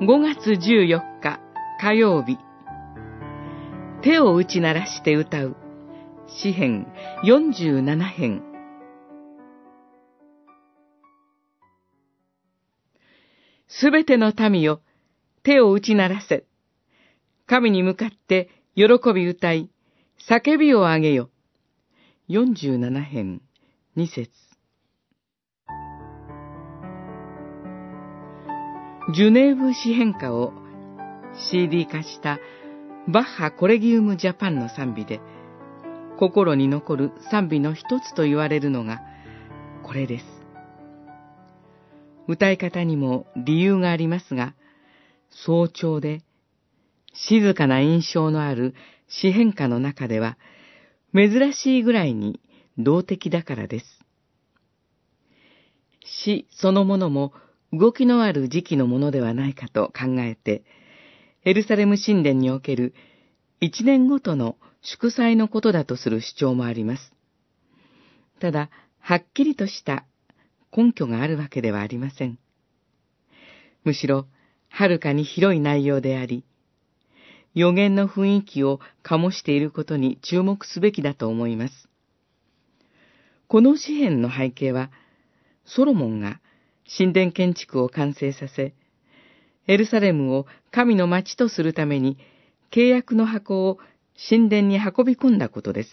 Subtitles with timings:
[0.00, 1.40] 5月14日
[1.80, 2.36] 火曜日。
[4.02, 5.56] 手を打ち鳴らして歌う。
[6.26, 6.88] 詩編
[7.22, 8.42] 47編。
[13.68, 14.80] すべての民よ
[15.44, 16.44] 手を打ち鳴らせ。
[17.46, 18.84] 神に向かって喜
[19.14, 19.70] び歌い
[20.28, 21.30] 叫びを上げよ。
[22.28, 23.42] 47編
[23.96, 24.43] 2節。
[29.12, 30.54] ジュネーブ詩編歌を
[31.50, 32.38] CD 化した
[33.06, 35.20] バッハコレギウムジャパンの賛美で、
[36.18, 39.02] 心に残る賛美の一つと言われるのが、
[39.82, 40.24] これです。
[42.28, 44.54] 歌い方にも理由がありますが、
[45.28, 46.22] 早朝で
[47.12, 48.74] 静かな印象のある
[49.08, 50.38] 詩変化の中では、
[51.14, 52.40] 珍しいぐらいに
[52.78, 53.86] 動的だからです。
[56.06, 57.34] 詩そのものも
[57.76, 60.62] 動きのある時期のものではないかと考えて、
[61.44, 62.94] エルサレム神殿における
[63.60, 67.12] 一年ごとの祝祭のことだとする主張もあります。
[68.38, 68.70] ただ、
[69.00, 70.04] はっきりとした
[70.76, 72.38] 根拠があるわけではありません。
[73.82, 74.26] むしろ、
[74.68, 76.44] はるかに広い内容であり、
[77.54, 81.88] 予言の雰囲気を醸していることに注目すべきだと思います。
[83.46, 84.90] この詩篇の背景は、
[85.64, 86.40] ソロモンが
[86.86, 88.74] 神殿建築を完成させ、
[89.66, 92.18] エルサレムを神の町とするために
[92.70, 93.78] 契約の箱を
[94.28, 95.90] 神殿に運び込んだことです。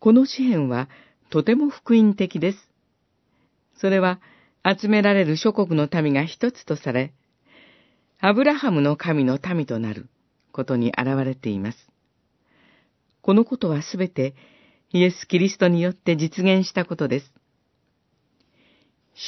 [0.00, 0.88] この詩篇は
[1.30, 2.58] とても福音的です。
[3.76, 4.20] それは
[4.64, 7.12] 集められる諸国の民が一つとされ、
[8.20, 10.08] アブラハムの神の民となる
[10.52, 11.78] ことに現れています。
[13.20, 14.34] このことはすべて
[14.90, 17.32] イエス・キリストによって実現したことです。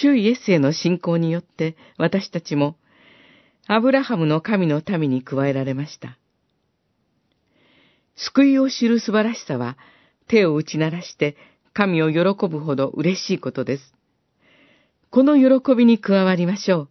[0.00, 2.76] 主イエスへの信仰によって私たちも
[3.68, 6.18] アブラハムの神の民に加えられました。
[8.14, 9.76] 救いを知る素晴らしさは、
[10.28, 11.36] 手を打ち鳴らして
[11.72, 13.94] 神を喜ぶほど嬉しいことです。
[15.10, 16.88] この喜びに加わりましょう。